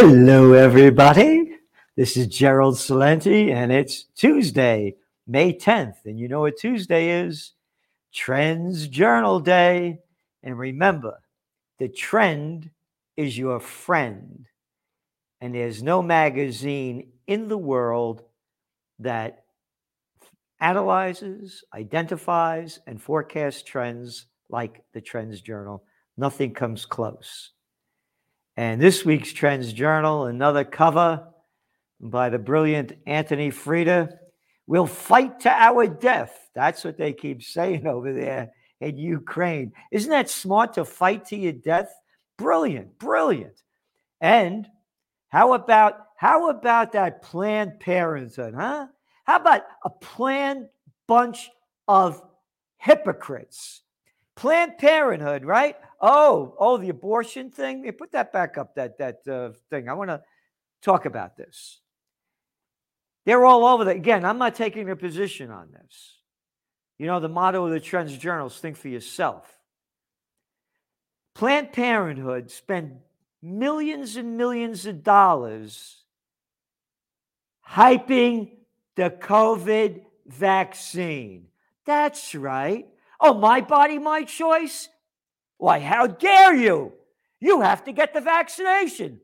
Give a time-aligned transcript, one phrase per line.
[0.00, 1.56] Hello, everybody.
[1.96, 4.94] This is Gerald Celente, and it's Tuesday,
[5.26, 6.04] May 10th.
[6.04, 7.54] And you know what Tuesday is?
[8.14, 9.98] Trends Journal Day.
[10.44, 11.18] And remember,
[11.80, 12.70] the trend
[13.16, 14.46] is your friend.
[15.40, 18.22] And there's no magazine in the world
[19.00, 19.46] that
[20.60, 25.82] analyzes, identifies, and forecasts trends like the Trends Journal.
[26.16, 27.50] Nothing comes close.
[28.58, 31.28] And this week's Trends Journal, another cover
[32.00, 34.16] by the brilliant Anthony Freda.
[34.66, 36.36] We'll fight to our death.
[36.56, 39.70] That's what they keep saying over there in Ukraine.
[39.92, 41.88] Isn't that smart to fight to your death?
[42.36, 43.62] Brilliant, brilliant.
[44.20, 44.66] And
[45.28, 48.88] how about how about that Planned Parenthood, huh?
[49.22, 50.66] How about a planned
[51.06, 51.48] bunch
[51.86, 52.20] of
[52.78, 53.82] hypocrites?
[54.38, 55.74] Planned Parenthood, right?
[56.00, 57.84] Oh, oh, the abortion thing.
[57.84, 58.76] Yeah, put that back up.
[58.76, 59.88] That that uh, thing.
[59.88, 60.22] I want to
[60.80, 61.80] talk about this.
[63.26, 63.96] They're all over that.
[63.96, 66.18] Again, I'm not taking a position on this.
[66.98, 69.52] You know, the motto of the Trends Journals: "Think for yourself."
[71.34, 72.92] Planned Parenthood spent
[73.42, 76.04] millions and millions of dollars
[77.68, 78.50] hyping
[78.94, 81.48] the COVID vaccine.
[81.84, 82.86] That's right.
[83.20, 84.88] Oh, my body, my choice?
[85.56, 86.92] Why, how dare you?
[87.40, 89.20] You have to get the vaccination.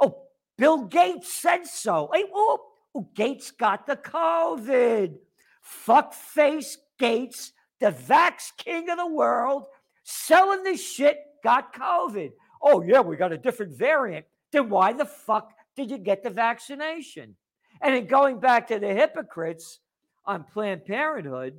[0.00, 0.22] Oh,
[0.58, 2.10] Bill Gates said so.
[2.12, 2.60] Hey, oh,
[2.94, 5.14] oh Gates got the COVID.
[5.60, 9.66] Fuck face Gates, the vax king of the world,
[10.04, 12.32] selling this shit, got COVID.
[12.60, 14.26] Oh, yeah, we got a different variant.
[14.52, 17.36] Then why the fuck did you get the vaccination?
[17.80, 19.80] And then going back to the hypocrites
[20.24, 21.54] on Planned Parenthood,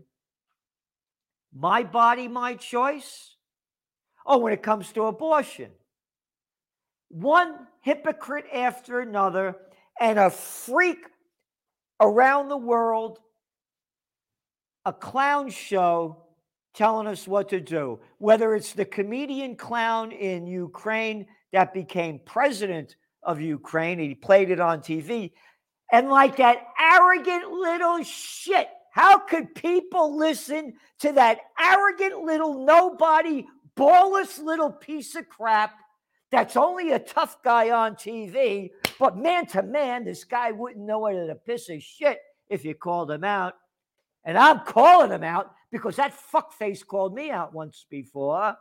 [1.55, 3.35] my body, my choice.
[4.25, 5.71] Oh, when it comes to abortion,
[7.09, 9.55] one hypocrite after another
[9.99, 10.99] and a freak
[11.99, 13.19] around the world,
[14.85, 16.25] a clown show
[16.73, 17.99] telling us what to do.
[18.17, 24.59] Whether it's the comedian clown in Ukraine that became president of Ukraine, he played it
[24.59, 25.31] on TV,
[25.91, 33.43] and like that arrogant little shit how could people listen to that arrogant little nobody,
[33.75, 35.73] ballless little piece of crap
[36.29, 38.69] that's only a tough guy on TV?
[38.99, 42.75] But man to man, this guy wouldn't know whether to piss of shit if you
[42.75, 43.55] called him out.
[44.25, 48.55] And I'm calling him out because that fuckface called me out once before.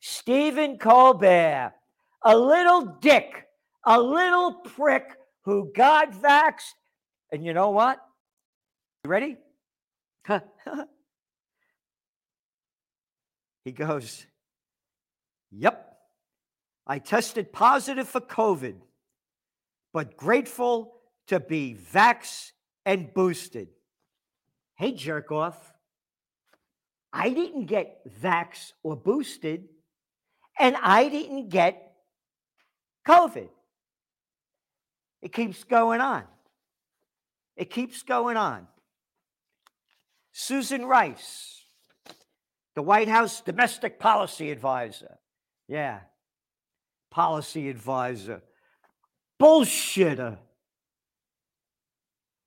[0.00, 1.74] Stephen Colbert,
[2.22, 3.44] a little dick,
[3.84, 5.10] a little prick
[5.42, 6.72] who got vaxxed.
[7.32, 7.98] And you know what?
[9.04, 9.36] Ready?
[13.64, 14.26] he goes,
[15.50, 15.96] Yep,
[16.86, 18.76] I tested positive for COVID,
[19.92, 20.94] but grateful
[21.28, 22.52] to be vax
[22.84, 23.68] and boosted.
[24.76, 25.72] Hey, jerk off.
[27.12, 29.68] I didn't get vax or boosted,
[30.58, 31.92] and I didn't get
[33.06, 33.48] COVID.
[35.22, 36.24] It keeps going on.
[37.56, 38.68] It keeps going on.
[40.40, 41.64] Susan Rice,
[42.76, 45.18] the White House domestic policy advisor.
[45.66, 45.98] Yeah,
[47.10, 48.42] policy advisor.
[49.42, 50.38] Bullshitter.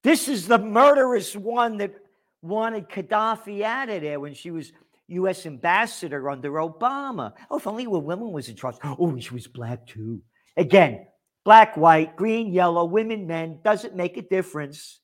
[0.03, 1.94] This is the murderous one that
[2.41, 4.72] wanted Gaddafi out of there when she was
[5.09, 5.46] U.S.
[5.46, 7.34] ambassador under Obama.
[7.50, 8.78] Oh, if only a woman was in charge.
[8.85, 10.22] Oh, she was black too.
[10.56, 11.07] Again,
[11.44, 15.01] black, white, green, yellow, women, men, doesn't make a difference.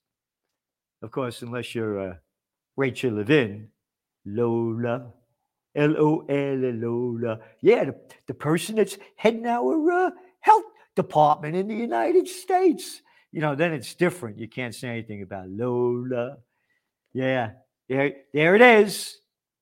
[1.01, 2.21] Of course, unless you're a
[2.77, 3.69] Rachel Levine,
[4.25, 5.11] Lola,
[5.75, 7.39] L O L Lola.
[7.61, 7.95] Yeah, the,
[8.27, 10.63] the person that's heading our uh, health
[10.95, 13.01] department in the United States.
[13.31, 14.39] You know, then it's different.
[14.39, 16.37] You can't say anything about Lola.
[17.13, 17.51] Yeah,
[17.89, 19.17] there, there it is.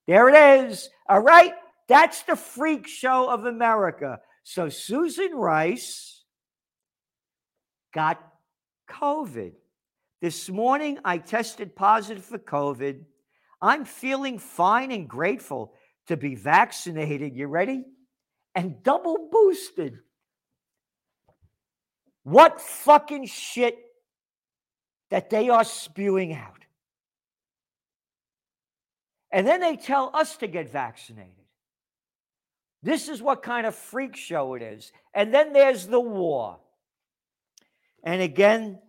[0.07, 0.89] There it is.
[1.09, 1.53] All right.
[1.87, 4.19] That's the freak show of America.
[4.43, 6.23] So Susan Rice
[7.93, 8.19] got
[8.89, 9.53] COVID.
[10.25, 13.01] This morning, I tested positive for COVID.
[13.61, 15.75] I'm feeling fine and grateful
[16.07, 17.35] to be vaccinated.
[17.35, 17.83] You ready?
[18.55, 19.99] And double boosted.
[22.23, 23.77] What fucking shit
[25.11, 26.65] that they are spewing out.
[29.29, 31.45] And then they tell us to get vaccinated.
[32.81, 34.91] This is what kind of freak show it is.
[35.13, 36.57] And then there's the war.
[38.03, 38.79] And again,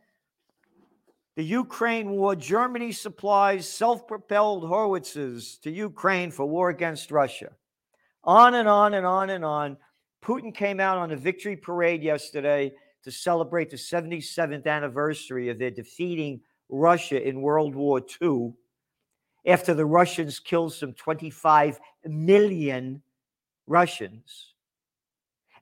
[1.36, 7.52] the Ukraine war, Germany supplies self propelled howitzers to Ukraine for war against Russia.
[8.24, 9.76] On and on and on and on.
[10.24, 12.72] Putin came out on a victory parade yesterday
[13.04, 18.52] to celebrate the 77th anniversary of their defeating Russia in World War II
[19.46, 23.02] after the Russians killed some 25 million
[23.66, 24.54] Russians.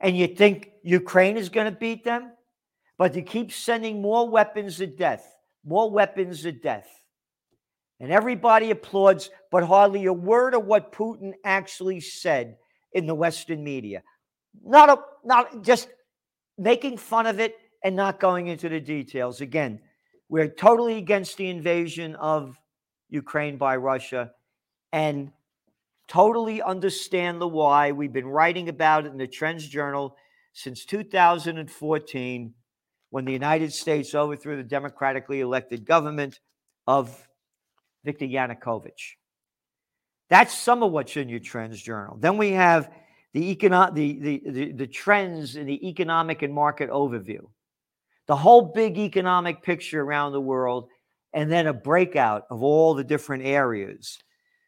[0.01, 2.33] And you think Ukraine is going to beat them?
[2.97, 6.89] But you keep sending more weapons of death, more weapons of death.
[8.01, 12.57] And everybody applauds, but hardly a word of what Putin actually said
[12.93, 14.03] in the Western media.
[14.63, 15.89] Not a, not just
[16.59, 19.41] making fun of it and not going into the details.
[19.41, 19.81] Again,
[20.29, 22.59] we're totally against the invasion of
[23.09, 24.33] Ukraine by Russia
[24.93, 25.31] and
[26.09, 27.93] totally understand the why.
[27.93, 30.17] We've been writing about it in the Trends Journal
[30.53, 32.55] since 2014
[33.15, 36.41] when the United States overthrew the democratically elected government
[36.89, 37.29] of
[38.05, 39.15] Viktor Yanukovych.
[40.31, 42.17] That's some of what's in your Trends Journal.
[42.19, 42.91] Then we have
[43.33, 47.39] the, econo- the, the, the, the trends in the economic and market overview,
[48.27, 50.89] the whole big economic picture around the world,
[51.33, 54.19] and then a breakout of all the different areas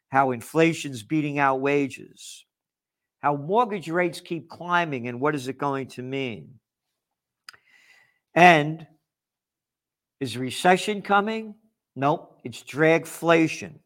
[0.07, 2.45] how inflation's beating out wages,
[3.19, 6.61] how mortgage rates keep climbing, and what is it going to mean?
[8.37, 8.85] And
[10.19, 11.55] is recession coming?
[11.95, 13.79] Nope, it's dragflation.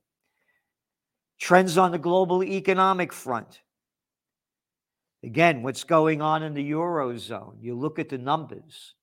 [1.40, 3.62] Trends on the global economic front.
[5.24, 7.56] Again, what's going on in the Eurozone?
[7.62, 8.94] You look at the numbers.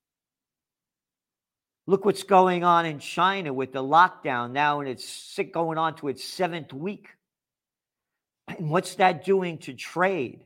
[1.87, 6.09] Look what's going on in China with the lockdown now, and it's going on to
[6.09, 7.09] its seventh week.
[8.49, 10.45] And what's that doing to trade?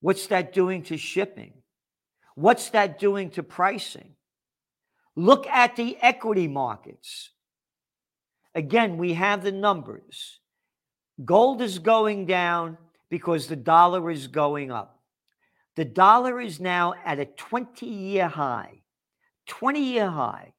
[0.00, 1.54] What's that doing to shipping?
[2.34, 4.14] What's that doing to pricing?
[5.14, 7.30] Look at the equity markets.
[8.54, 10.40] Again, we have the numbers.
[11.24, 12.78] Gold is going down
[13.10, 15.00] because the dollar is going up.
[15.76, 18.82] The dollar is now at a 20 year high.
[19.46, 20.54] 20 year high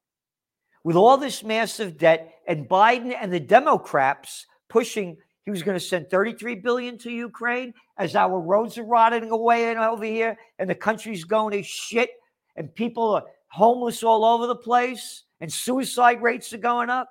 [0.83, 5.85] with all this massive debt and Biden and the Democrats pushing he was going to
[5.85, 10.69] send 33 billion to Ukraine as our roads are rotting away and over here and
[10.69, 12.11] the country's going to shit
[12.55, 17.09] and people are homeless all over the place and suicide rates are going up.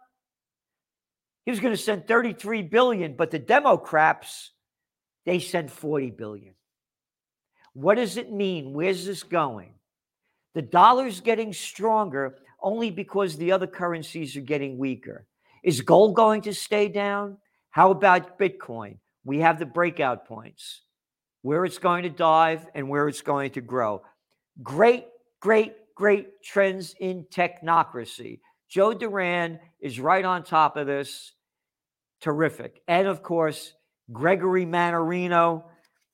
[1.44, 4.52] He was going to send 33 billion, but the Democrats
[5.24, 6.54] they sent 40 billion.
[7.74, 8.72] What does it mean?
[8.72, 9.74] Where's this going?
[10.54, 15.26] The dollar's getting stronger only because the other currencies are getting weaker.
[15.62, 17.38] Is gold going to stay down?
[17.72, 18.98] How about Bitcoin?
[19.24, 20.82] We have the breakout points,
[21.40, 24.02] where it's going to dive and where it's going to grow.
[24.62, 25.06] Great,
[25.40, 28.40] great, great trends in technocracy.
[28.68, 31.32] Joe Duran is right on top of this.
[32.20, 32.82] Terrific.
[32.86, 33.72] And of course,
[34.12, 35.64] Gregory Mannarino,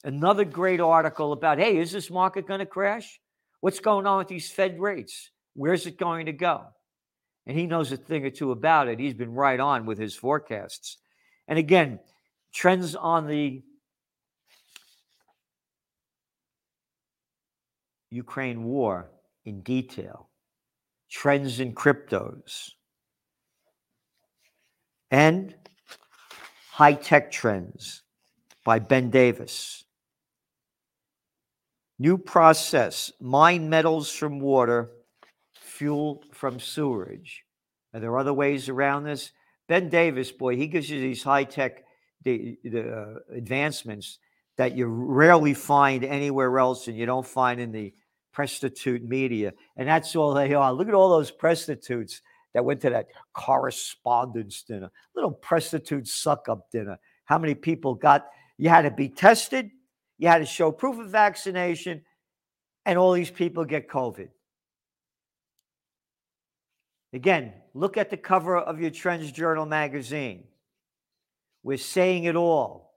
[0.04, 3.19] another great article about hey, is this market going to crash?
[3.61, 5.31] What's going on with these Fed rates?
[5.54, 6.66] Where's it going to go?
[7.49, 9.00] And he knows a thing or two about it.
[9.00, 10.99] He's been right on with his forecasts.
[11.49, 11.99] And again,
[12.53, 13.62] trends on the
[18.11, 19.11] Ukraine war
[19.45, 20.28] in detail,
[21.11, 22.71] trends in cryptos,
[25.11, 25.55] and
[26.71, 28.02] high tech trends
[28.64, 29.85] by Ben Davis.
[31.99, 34.90] New process mine metals from water,
[35.55, 37.45] fuel from sewerage.
[37.95, 39.33] Are there other ways around this?
[39.68, 41.84] Ben Davis, boy, he gives you these high tech
[42.25, 44.18] the, the uh, advancements
[44.56, 47.94] that you rarely find anywhere else and you don't find in the
[48.32, 49.52] prostitute media.
[49.76, 50.72] And that's all they are.
[50.72, 52.22] Look at all those prostitutes
[52.54, 56.98] that went to that correspondence dinner, little prostitute suck up dinner.
[57.25, 59.70] How many people got, you had to be tested,
[60.18, 62.02] you had to show proof of vaccination,
[62.84, 64.28] and all these people get COVID.
[67.12, 70.45] Again, look at the cover of your Trends Journal magazine.
[71.62, 72.95] We're saying it all.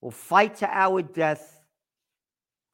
[0.00, 1.60] We'll fight to our death.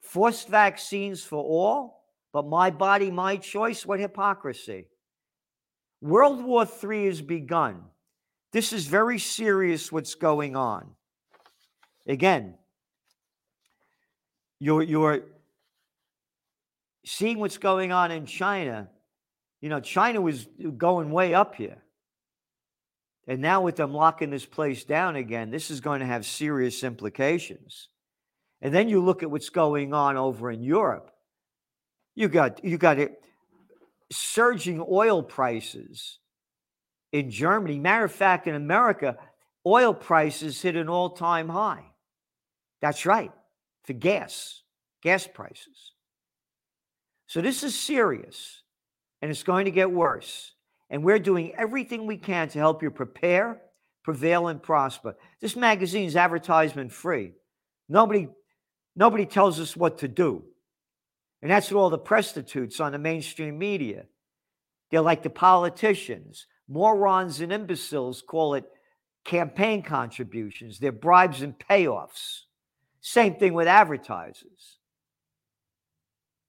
[0.02, 3.84] Forced vaccines for all, but my body, my choice.
[3.84, 4.86] What hypocrisy.
[6.00, 7.84] World War III has begun.
[8.52, 10.90] This is very serious what's going on.
[12.06, 12.54] Again,
[14.58, 15.20] you're, you're
[17.04, 18.88] seeing what's going on in China.
[19.60, 21.82] You know, China was going way up here.
[23.26, 26.82] And now, with them locking this place down again, this is going to have serious
[26.82, 27.88] implications.
[28.62, 31.10] And then you look at what's going on over in Europe.
[32.14, 33.20] You got you got it
[34.10, 36.18] surging oil prices
[37.12, 37.78] in Germany.
[37.78, 39.16] Matter of fact, in America,
[39.66, 41.84] oil prices hit an all-time high.
[42.80, 43.32] That's right
[43.84, 44.62] for gas,
[45.02, 45.92] gas prices.
[47.26, 48.62] So this is serious
[49.22, 50.52] and it's going to get worse.
[50.88, 53.60] And we're doing everything we can to help you prepare,
[54.02, 55.16] prevail, and prosper.
[55.40, 57.32] This magazine is advertisement free.
[57.88, 58.28] Nobody,
[58.96, 60.44] nobody tells us what to do.
[61.42, 64.04] And that's what all the prostitutes on the mainstream media.
[64.90, 66.46] They're like the politicians.
[66.68, 68.64] Morons and imbeciles call it
[69.24, 70.78] campaign contributions.
[70.78, 72.40] They're bribes and payoffs.
[73.00, 74.78] Same thing with advertisers.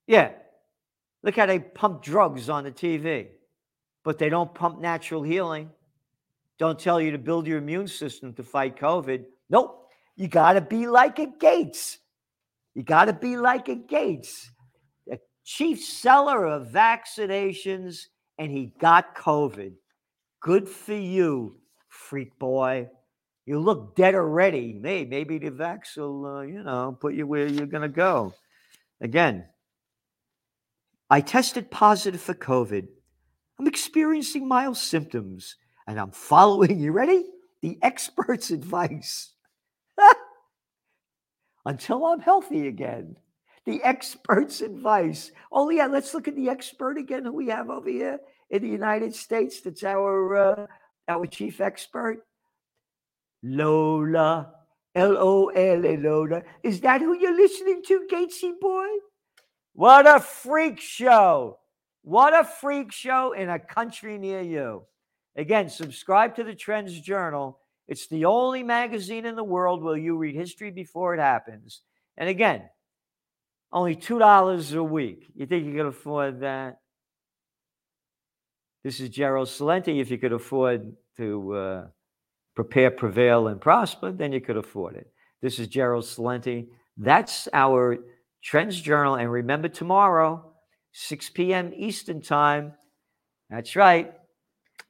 [0.07, 0.31] Yeah.
[1.23, 3.27] Look how they pump drugs on the TV,
[4.03, 5.69] but they don't pump natural healing.
[6.57, 9.25] Don't tell you to build your immune system to fight COVID.
[9.49, 9.89] Nope.
[10.15, 11.99] You got to be like a Gates.
[12.75, 14.51] You got to be like a Gates,
[15.07, 18.05] the chief seller of vaccinations,
[18.37, 19.73] and he got COVID.
[20.39, 21.57] Good for you,
[21.89, 22.87] freak boy.
[23.45, 24.73] You look dead already.
[24.79, 28.33] Maybe, maybe the vax will, uh, you know, put you where you're going to go.
[29.01, 29.45] Again,
[31.11, 32.87] I tested positive for COVID.
[33.59, 37.25] I'm experiencing mild symptoms and I'm following, you ready?
[37.61, 39.33] The expert's advice
[41.65, 43.17] until I'm healthy again.
[43.65, 45.33] The expert's advice.
[45.51, 48.17] Oh, yeah, let's look at the expert again who we have over here
[48.49, 49.59] in the United States.
[49.59, 50.67] That's our uh,
[51.09, 52.25] our chief expert,
[53.43, 54.53] Lola.
[54.95, 56.41] L O L A Lola.
[56.63, 58.87] Is that who you're listening to, Gatesy boy?
[59.73, 61.59] What a freak show!
[62.03, 64.83] What a freak show in a country near you.
[65.35, 67.59] Again, subscribe to the Trends Journal.
[67.87, 71.81] It's the only magazine in the world where you read history before it happens.
[72.17, 72.63] And again,
[73.71, 75.31] only $2 a week.
[75.35, 76.79] You think you can afford that?
[78.83, 79.99] This is Gerald Celente.
[79.99, 81.87] If you could afford to uh,
[82.55, 85.11] prepare, prevail, and prosper, then you could afford it.
[85.41, 86.67] This is Gerald Celente.
[86.97, 87.99] That's our
[88.43, 89.15] Trends Journal.
[89.15, 90.53] And remember, tomorrow,
[90.93, 91.71] 6 p.m.
[91.75, 92.73] Eastern Time.
[93.49, 94.13] That's right.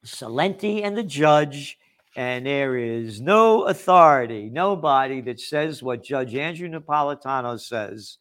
[0.05, 1.77] Celente and the judge.
[2.15, 8.17] And there is no authority, nobody that says what Judge Andrew Napolitano says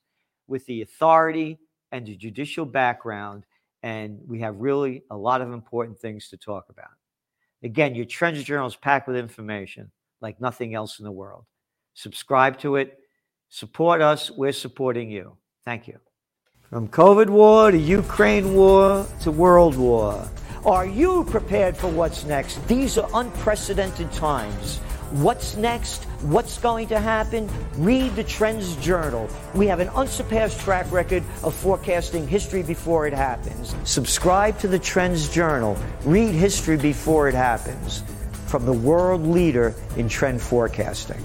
[0.47, 1.59] with the authority
[1.91, 3.45] and the judicial background
[3.83, 6.91] and we have really a lot of important things to talk about.
[7.63, 11.45] Again, your Trends Journal is packed with information like nothing else in the world.
[11.95, 12.99] Subscribe to it.
[13.51, 14.31] Support us.
[14.31, 15.37] We're supporting you.
[15.65, 15.99] Thank you.
[16.71, 20.25] From COVID war to Ukraine war to world war.
[20.65, 22.65] Are you prepared for what's next?
[22.69, 24.79] These are unprecedented times.
[25.11, 26.05] What's next?
[26.23, 27.51] What's going to happen?
[27.77, 29.29] Read the Trends Journal.
[29.53, 33.75] We have an unsurpassed track record of forecasting history before it happens.
[33.83, 35.77] Subscribe to the Trends Journal.
[36.05, 38.05] Read history before it happens
[38.47, 41.21] from the world leader in trend forecasting.